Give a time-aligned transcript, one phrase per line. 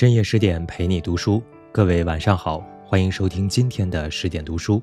[0.00, 4.82] 深夜十点陪你读书，各位晚上好，欢迎收听今天的十点读书，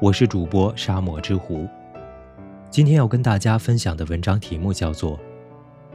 [0.00, 1.68] 我是主播沙漠之狐。
[2.70, 5.18] 今天要跟大家分享的文章题目叫做《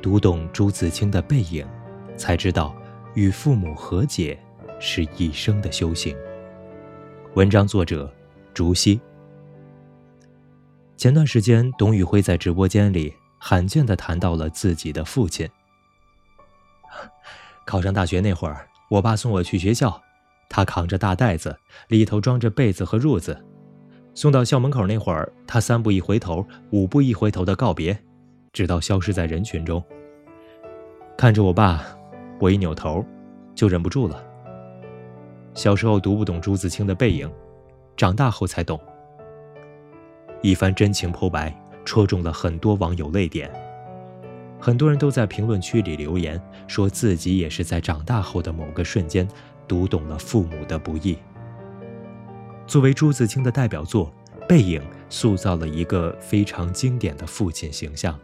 [0.01, 1.65] 读懂朱自清的背影，
[2.17, 2.75] 才知道
[3.13, 4.37] 与父母和解
[4.81, 6.13] 是一生的修行》。
[7.35, 8.13] 文章作者
[8.53, 8.99] 竹溪。
[10.97, 15.49] 前段时间，董宇辉在直播间里罕见的谈到了自己的父亲。
[17.67, 20.01] 考上大学那会儿，我爸送我去学校，
[20.47, 21.53] 他扛着大袋子，
[21.89, 23.37] 里头装着被子和褥子。
[24.15, 27.99] 送到校门口那会儿，他三步一回头，五步一回头的告别，
[28.53, 29.83] 直到消失在人群中。
[31.17, 31.83] 看着我爸，
[32.39, 33.05] 我一扭头，
[33.53, 34.23] 就忍不住了。
[35.53, 37.29] 小时候读不懂朱自清的背影，
[37.97, 38.79] 长大后才懂。
[40.41, 43.51] 一番真情剖白，戳中了很多网友泪点。
[44.59, 49.27] 很多人都在评论区里留言，说自己也是在长大后的某个瞬间，
[49.67, 51.17] 读懂了父母的不易。
[52.65, 54.13] 作为朱自清的代表作，
[54.45, 58.19] 《背影》塑造了一个非常经典的父亲形象。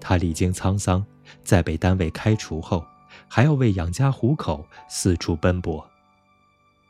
[0.00, 1.04] 他历经沧桑，
[1.44, 2.84] 在被单位开除后，
[3.28, 5.86] 还要为养家糊口四处奔波。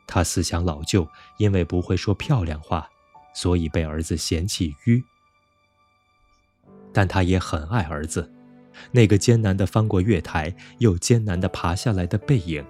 [0.07, 2.89] 他思想老旧，因为不会说漂亮话，
[3.33, 5.03] 所以被儿子嫌弃迂。
[6.93, 8.32] 但他也很爱儿子。
[8.91, 12.63] 那个艰难地翻过月台，又艰难地爬下来的背影，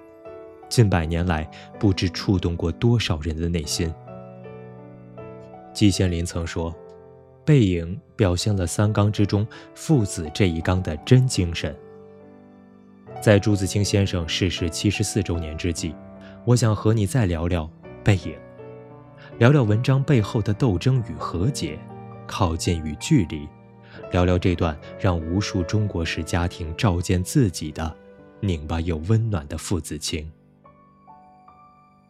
[0.70, 3.94] 近百年来不知触动过多少人的内心。
[5.74, 6.74] 季羡林曾说
[7.44, 11.76] ：“背影表现了三纲之中父子这一纲的真精神。”
[13.22, 15.96] 在朱自清先生逝世七十四周年之际，
[16.46, 17.70] 我想和你再聊聊
[18.04, 18.36] 背影，
[19.40, 21.80] 聊聊文章背后的斗争与和解，
[22.28, 23.48] 靠近与距离。
[24.14, 27.98] 聊聊这段让无数中国式家庭照见自己的
[28.42, 30.32] 拧巴又温暖的父子情。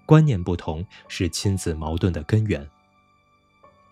[0.06, 2.70] 观念不同是亲子矛盾的根源。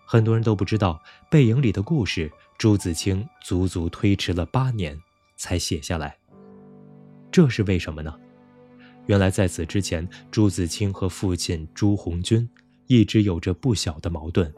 [0.04, 1.00] 很多人都不知道
[1.30, 5.00] 《背影》里的故事，朱自清足足推迟了八年
[5.38, 6.14] 才写下来。
[7.30, 8.14] 这是为什么呢？
[9.06, 12.46] 原来在此之前，朱自清和父亲朱红军
[12.88, 14.52] 一直有着不小的矛盾。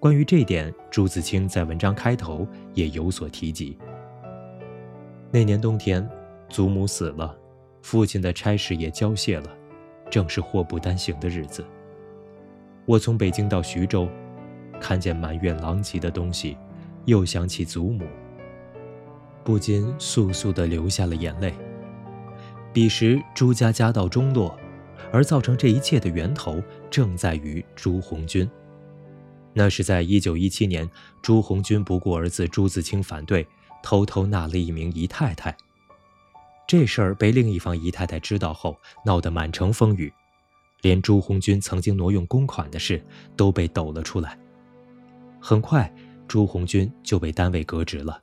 [0.00, 3.76] 关于这点，朱自清在文章开头也有所提及。
[5.32, 6.08] 那年冬天，
[6.48, 7.36] 祖母死了，
[7.82, 9.50] 父亲的差事也交卸了，
[10.08, 11.64] 正是祸不单行的日子。
[12.86, 14.08] 我从北京到徐州，
[14.80, 16.56] 看见满院狼藉的东西，
[17.06, 18.04] 又想起祖母，
[19.42, 21.52] 不禁簌簌地流下了眼泪。
[22.72, 24.56] 彼时朱家家道中落，
[25.12, 28.48] 而造成这一切的源头，正在于朱红军。
[29.54, 30.88] 那是在一九一七年，
[31.20, 33.46] 朱红军不顾儿子朱自清反对，
[33.82, 35.56] 偷偷纳了一名姨太太。
[36.66, 40.12] 这事儿被另一方姨太太知道后，闹得满城风雨，
[40.82, 43.02] 连朱红军曾经挪用公款的事
[43.36, 44.38] 都被抖了出来。
[45.40, 45.92] 很快，
[46.28, 48.20] 朱红军就被单位革职了。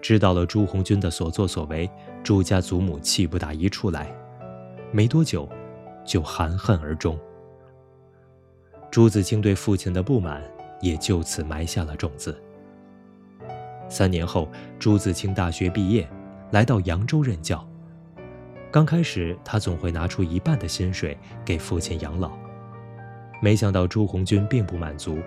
[0.00, 1.88] 知道了朱红军的所作所为，
[2.24, 4.10] 朱家祖母气不打一处来，
[4.90, 5.48] 没多久，
[6.04, 7.16] 就含恨而终。
[8.92, 10.42] 朱自清对父亲的不满
[10.82, 12.38] 也就此埋下了种子。
[13.88, 16.06] 三年后，朱自清大学毕业，
[16.50, 17.66] 来到扬州任教。
[18.70, 22.30] 刚开始，他总会拿出一半的薪水给父亲养老。
[23.40, 25.18] 没想到朱红军并不满足，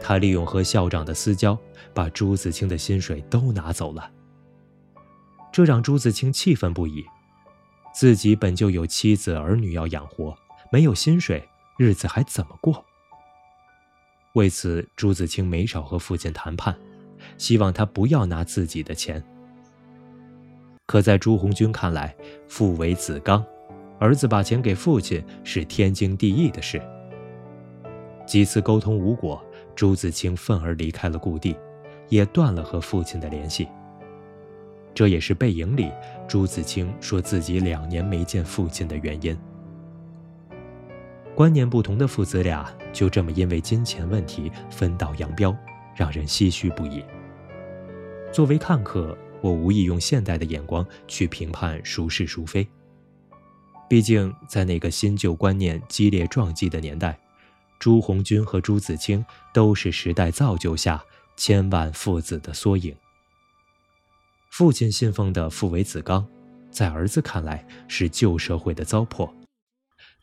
[0.00, 1.56] 他利用和校长的私交，
[1.94, 4.10] 把朱自清的薪水都拿走了。
[5.52, 7.04] 这让朱自清气愤不已，
[7.94, 10.36] 自己本就有妻子儿女要养活，
[10.72, 11.48] 没有薪水。
[11.80, 12.84] 日子还怎么过？
[14.34, 16.78] 为此，朱自清没少和父亲谈判，
[17.38, 19.24] 希望他不要拿自己的钱。
[20.84, 22.14] 可在朱红军看来，
[22.46, 23.42] 父为子纲，
[23.98, 26.82] 儿子把钱给父亲是天经地义的事。
[28.26, 29.42] 几次沟通无果，
[29.74, 31.56] 朱自清愤而离开了故地，
[32.10, 33.66] 也断了和父亲的联系。
[34.92, 35.90] 这也是背影里
[36.28, 39.34] 朱自清说自己两年没见父亲的原因。
[41.40, 45.56] 观念不同的父子俩就这么因为金钱问题分道扬镳，
[45.96, 47.02] 让人唏嘘不已。
[48.30, 52.68] 作为看客，我无意用现代的眼光去评判孰是孰非。
[53.88, 57.18] 毕竟在那个新旧观念激烈撞击的年代，
[57.78, 61.02] 朱红军和朱自清都是时代造就下
[61.38, 62.94] 千万父子的缩影。
[64.50, 66.28] 父亲信奉的父为子纲，
[66.70, 69.30] 在儿子看来是旧社会的糟粕。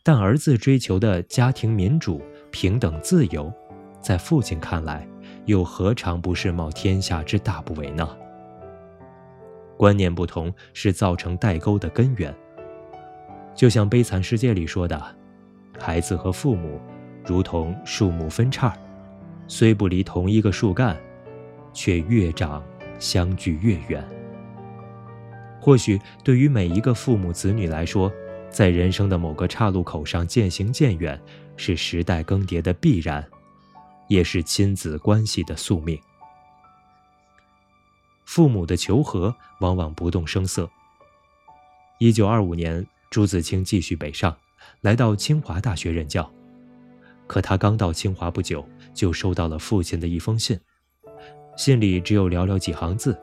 [0.02, 3.52] 但儿子追求的家庭民主、平等、自由，
[4.00, 5.06] 在父亲看来，
[5.44, 8.08] 又何尝不是冒天下之大不韪呢？
[9.76, 12.34] 观念不同是造成代沟的根源。
[13.54, 15.00] 就像《悲惨世界》里说的，
[15.78, 16.80] 孩子和父母
[17.24, 18.76] 如同树木分叉，
[19.46, 20.96] 虽不离同一个树干，
[21.72, 22.62] 却越长
[22.98, 24.02] 相距越远。
[25.60, 28.10] 或许对于每一个父母子女来说，
[28.50, 31.20] 在人生的某个岔路口上渐行渐远，
[31.56, 33.24] 是时代更迭的必然，
[34.08, 35.98] 也是亲子关系的宿命。
[38.24, 40.68] 父母的求和往往不动声色。
[41.98, 44.36] 一九二五年，朱自清继续北上，
[44.80, 46.30] 来到清华大学任教。
[47.26, 50.58] 可他刚到清华不久，就收到了父亲的一封信，
[51.56, 53.18] 信里只有寥寥几行字，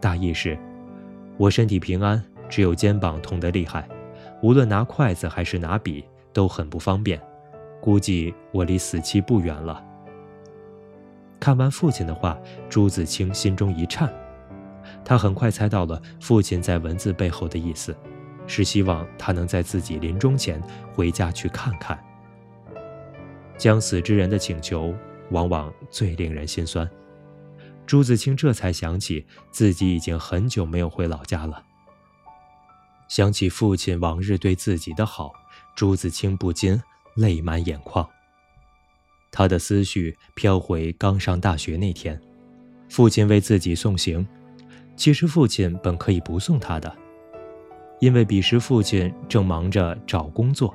[0.00, 0.58] 大意是
[1.36, 3.88] ：“我身体平安，只有肩膀痛得厉害。”
[4.42, 7.20] 无论拿筷子还是拿笔都很不方便，
[7.80, 9.84] 估计我离死期不远了。
[11.38, 12.38] 看完父亲的话，
[12.68, 14.12] 朱自清心中一颤，
[15.04, 17.96] 他很快猜到了父亲在文字背后的意思，
[18.46, 20.62] 是希望他能在自己临终前
[20.92, 21.98] 回家去看看。
[23.56, 24.94] 将死之人的请求，
[25.30, 26.88] 往往最令人心酸。
[27.86, 31.62] 朱自清这才想起自己已经很久没有回老家了。
[33.10, 35.32] 想起父亲往日对自己的好，
[35.74, 36.80] 朱自清不禁
[37.16, 38.08] 泪满眼眶。
[39.32, 42.18] 他的思绪飘回刚上大学那天，
[42.88, 44.24] 父亲为自己送行。
[44.94, 46.96] 其实父亲本可以不送他的，
[47.98, 50.72] 因为彼时父亲正忙着找工作，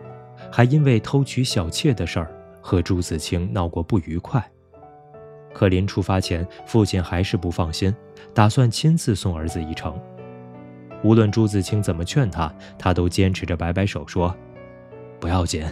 [0.51, 4.45] 还因为偷娶小妾的事儿和朱自清闹过不愉快。
[5.53, 7.95] 可临出发前，父亲还是不放心，
[8.33, 9.97] 打算亲自送儿子一程。
[11.05, 14.35] 无论朱自清怎么劝他，他都坚持着摆摆手说
[15.21, 15.63] ：“不要紧。”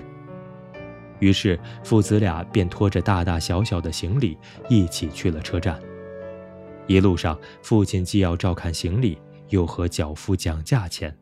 [1.18, 4.38] 于是父子俩便拖着大大小小的行李
[4.70, 5.82] 一起去了车站。
[6.86, 9.18] 一路上，父亲既要照看行李，
[9.50, 11.18] 又和脚夫讲价钱，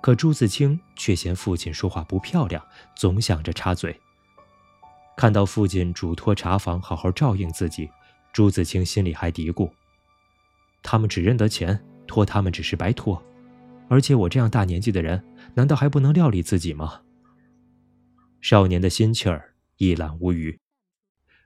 [0.00, 2.64] 可朱自清却嫌父亲说话不漂亮，
[2.96, 3.94] 总想着插嘴。
[5.14, 7.90] 看到父亲嘱托茶房好好照应自己，
[8.32, 9.70] 朱自清心里还嘀咕
[10.82, 13.22] ：“他们只认得钱。”托他们只是白托，
[13.88, 15.22] 而且我这样大年纪的人，
[15.54, 17.00] 难道还不能料理自己吗？
[18.40, 20.58] 少年的心气儿一览无余。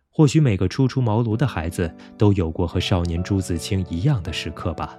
[0.08, 4.98] 或许每个初出茅庐的孩子都有过和少年朱自清一样的时刻吧。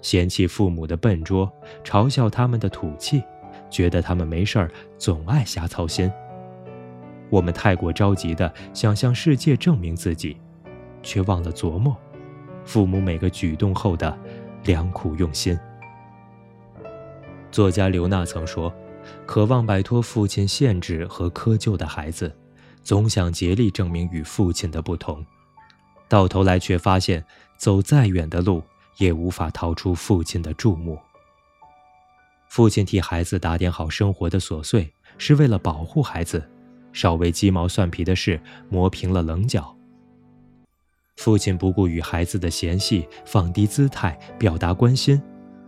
[0.00, 1.52] 嫌弃父母的笨拙，
[1.84, 3.22] 嘲笑他们的土气，
[3.68, 6.10] 觉得他们没事儿总爱瞎操心。
[7.28, 10.36] 我们太过着急的想向世界证明自己，
[11.02, 11.96] 却忘了琢磨。
[12.64, 14.16] 父母每个举动后的
[14.64, 15.58] 良苦用心。
[17.50, 18.72] 作家刘娜曾说
[19.26, 22.34] ：“渴望摆脱父亲限制和苛求的孩子，
[22.82, 25.24] 总想竭力证明与父亲的不同，
[26.08, 27.22] 到头来却发现，
[27.58, 28.62] 走再远的路
[28.96, 30.98] 也无法逃出父亲的注目。
[32.48, 36.40] 父亲替孩子打点好生活的琐碎，是为了保护孩子；
[36.92, 39.76] 稍微鸡毛蒜皮的事，磨平了棱角。”
[41.16, 45.20] 父亲不顾与孩子的嫌隙，放低姿态表达关心，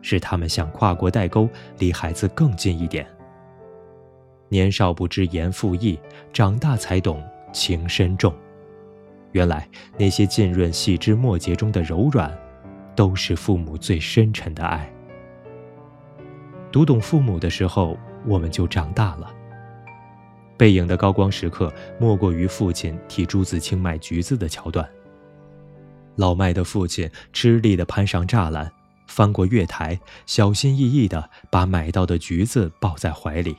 [0.03, 1.49] 使他们想跨过代沟，
[1.79, 3.07] 离孩子更近一点。
[4.49, 5.99] 年少不知言父义，
[6.33, 7.23] 长大才懂
[7.53, 8.35] 情深重。
[9.33, 12.37] 原来那些浸润细枝末节中的柔软，
[12.95, 14.91] 都是父母最深沉的爱。
[16.71, 17.97] 读懂父母的时候，
[18.27, 19.33] 我们就长大了。
[20.57, 24.89] 背影的高光时刻，莫过于父亲替朱自清买橘子的桥段。
[26.17, 28.71] 老麦的父亲吃力地攀上栅栏，
[29.07, 33.57] 翻过月台，小心翼翼地把买到的橘子抱在怀里。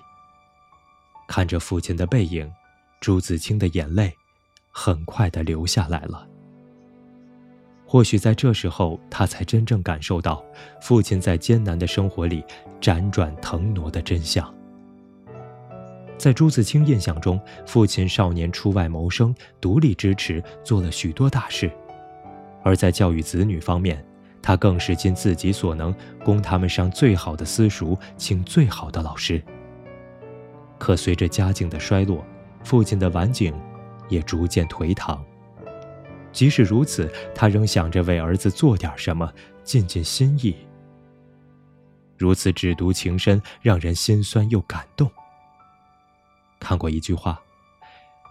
[1.28, 2.52] 看着父亲的背影，
[3.00, 4.16] 朱自清的眼泪
[4.70, 6.28] 很快地流下来了。
[7.88, 10.44] 或许在这时候，他才真正感受到
[10.82, 12.44] 父亲在艰难的生活里
[12.82, 14.54] 辗转腾挪的真相。
[16.18, 21.72] 在朱自清印象中，父亲少年出外谋生，独立支持，做了许多大事。
[22.66, 24.04] 而在教育子女方面，
[24.42, 25.94] 他更是尽自己所能，
[26.24, 29.40] 供他们上最好的私塾，请最好的老师。
[30.80, 32.26] 可随着家境的衰落，
[32.64, 33.54] 父亲的晚景
[34.10, 35.24] 也逐渐颓唐。
[36.32, 39.32] 即使如此，他仍想着为儿子做点什么，
[39.64, 40.56] 尽尽心意。
[42.18, 45.08] 如此只读情深，让人心酸又感动。
[46.60, 47.40] 看过一句话：“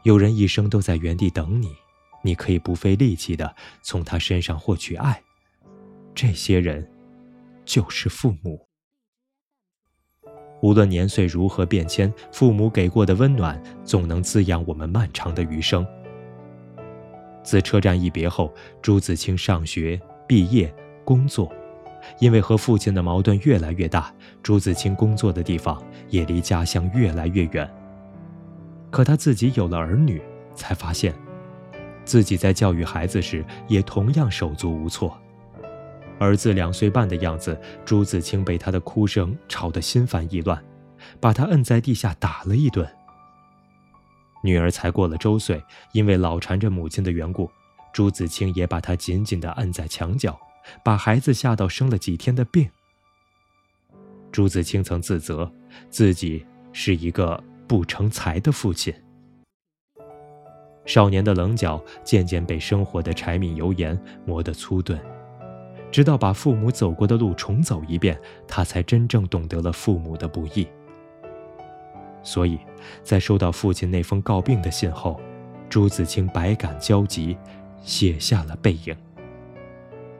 [0.02, 1.72] 有人一生都在原地等你。”
[2.24, 5.22] 你可以不费力气的从他身上获取爱，
[6.14, 6.90] 这些人
[7.66, 8.66] 就是父母。
[10.62, 15.86] 无论年岁如何变迁，父母给过的温暖总能滋养我们漫长的余生。
[17.42, 18.50] 自车站一别后，
[18.80, 21.52] 朱自清上学、毕业、工作，
[22.18, 24.10] 因为和父亲的矛盾越来越大，
[24.42, 27.70] 朱自清工作的地方也离家乡越来越远。
[28.90, 30.22] 可他自己有了儿女，
[30.54, 31.14] 才发现，
[32.04, 35.18] 自己在教育孩子时也同样手足无措。
[36.18, 40.62] 儿子两岁半的样子，朱自清被他的哭声吵得心烦意乱，
[41.20, 42.88] 把他摁在地下打了一顿。
[44.42, 47.50] 女儿才过了周岁，因为老缠着母亲的缘故，
[47.92, 50.38] 朱自清也把她紧紧地按在墙角。
[50.82, 52.66] 把孩子吓到生了几天的病。
[54.32, 55.52] 朱自清曾自责
[55.90, 56.42] 自己
[56.72, 58.94] 是一个不成才的父亲。
[60.86, 65.00] 少年的棱角渐渐被生活的柴米油盐磨得粗钝，
[65.90, 70.66] 直到把父母走过的路重走一遍，他才真正懂得了父母的不易。
[72.22, 72.58] 所以，
[73.02, 75.20] 在收到父亲那封告病的信后，
[75.68, 77.36] 朱自清百感交集，
[77.82, 78.96] 写下了背影。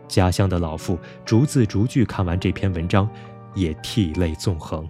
[0.06, 3.08] 家乡的老妇逐字逐句看完这篇文章，
[3.54, 4.88] 也涕泪纵横。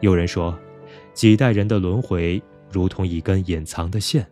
[0.00, 0.56] 有人说，
[1.14, 2.42] 几代人的轮回
[2.76, 4.26] 如同一根隐藏的线，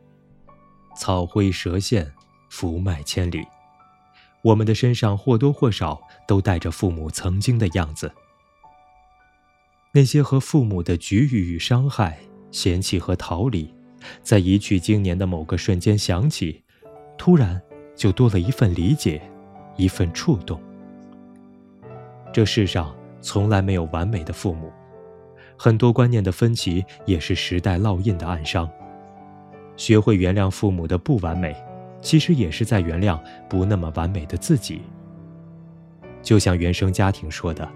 [0.94, 2.12] 草灰蛇线，
[2.50, 3.42] 福脉千里。
[4.42, 5.98] 我们的身上或多或少
[6.28, 8.12] 都带着父母曾经的样子。
[9.92, 12.18] 那些和父母的局域与伤害、
[12.50, 13.72] 嫌弃和逃离，
[14.22, 16.62] 在一去经年的某个瞬间想起，
[17.16, 17.58] 突然。
[17.96, 19.22] 就多了一份理解，
[19.76, 20.60] 一份触动。
[22.32, 24.72] 这世上从来没有完美的父母，
[25.56, 28.68] 很多观念的分歧也是时代烙印的暗伤。
[29.76, 31.56] 学会原谅父母的不完美，
[32.00, 34.82] 其实也是在原谅不那么完美的自己。
[36.22, 37.68] 就像原生家庭说的：“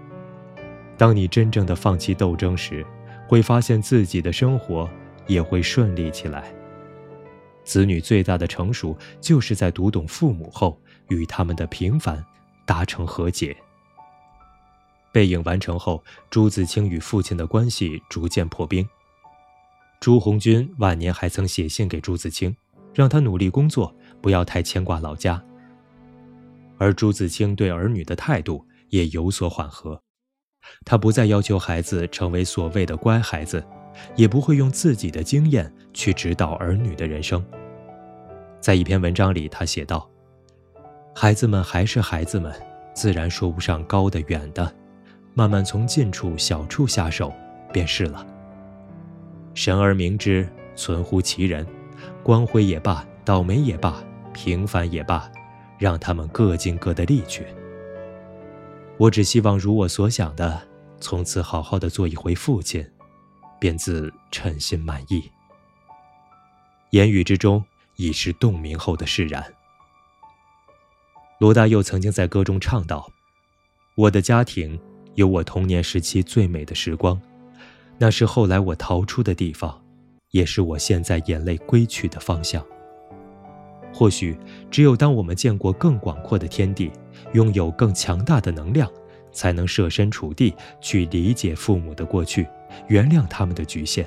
[0.97, 2.85] 当你真正的放弃斗争时，
[3.27, 4.89] 会发现自己的生活
[5.27, 6.51] 也会顺利起来。”
[7.63, 12.25] 子女最大的成熟，就是在读懂父母后，与他们的平凡
[12.65, 13.55] 达成和解。
[15.11, 18.87] 背影完成后，朱自清与父亲的关系逐渐破冰。
[19.99, 22.55] 朱红军晚年还曾写信给朱自清，
[22.93, 25.43] 让他努力工作，不要太牵挂老家。
[26.77, 30.01] 而朱自清对儿女的态度也有所缓和，
[30.85, 33.61] 他不再要求孩子成为所谓的乖孩子，
[34.15, 37.43] 也不会用自己的经验去指导儿女的人生。
[38.61, 40.09] 在一篇文章里，他写道
[41.13, 42.53] ：“孩子们还是孩子们，
[42.93, 44.73] 自然说不上高的远的，
[45.39, 47.33] 慢慢从近处小处下手，
[47.71, 48.27] 便是了。
[49.53, 51.65] 神而明之，存乎其人，
[52.21, 54.03] 光辉也罢，倒霉也罢，
[54.33, 55.31] 平凡也罢，
[55.77, 57.45] 让他们各尽各的力去。
[58.97, 60.61] 我只希望如我所想的，
[60.99, 62.85] 从此好好的做一回父亲，
[63.61, 65.31] 便自称心满意。
[66.89, 67.63] 言语之中。”
[67.99, 69.43] 已是洞明后的释然。
[71.37, 73.11] 罗大佑曾经在歌中唱道
[73.93, 74.79] ：“我的家庭
[75.15, 77.19] 有我童年时期最美的时光，
[77.97, 79.81] 那是后来我逃出的地方，
[80.31, 82.63] 也是我现在眼泪归去的方向。
[83.91, 84.37] 或许，
[84.69, 86.91] 只有当我们见过更广阔的天地，
[87.33, 88.89] 拥有更强大的能量，
[89.31, 92.47] 才能设身处地去理解父母的过去，
[92.87, 94.05] 原谅他们的局限。”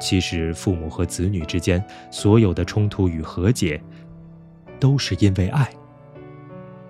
[0.00, 3.80] 其实，父母和子女之间所有的冲突与和解，
[4.80, 5.70] 都是因为爱。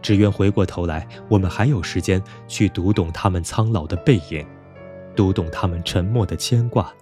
[0.04, 4.46] 只愿回过头来，我们还有时间去读懂他们苍老的背影，
[5.16, 6.92] 读懂他们沉默的牵挂。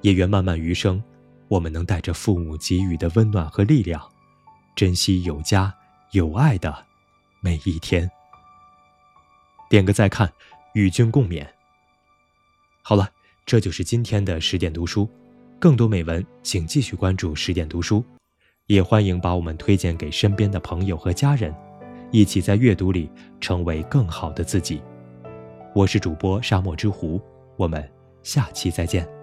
[0.00, 1.02] 也愿漫漫余生，
[1.48, 4.00] 我们能带着父母给予的温暖和力量，
[4.76, 5.74] 珍惜有家
[6.12, 6.72] 有爱的
[7.40, 8.08] 每一天。
[9.68, 10.32] 点个再看，
[10.74, 11.44] 与君共勉。
[12.82, 13.10] 好了。
[13.44, 15.06] 这就是今天的十点读书，
[15.58, 18.02] 更多美文请继续关注十点读书，
[18.68, 21.52] 也欢迎把我们推荐给身边的朋友和家人，
[22.12, 24.82] 一起在阅读里成为更好的自己。
[25.74, 27.18] 我是主播沙漠之狐，
[27.56, 27.82] 我们
[28.22, 29.21] 下期再见。